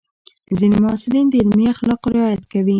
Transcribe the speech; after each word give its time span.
ځینې 0.57 0.77
محصلین 0.85 1.25
د 1.29 1.33
علمي 1.41 1.65
اخلاقو 1.73 2.07
رعایت 2.15 2.43
کوي. 2.51 2.69